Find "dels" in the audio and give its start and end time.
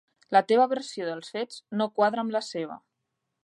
1.11-1.29